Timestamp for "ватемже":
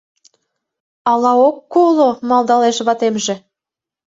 2.87-3.35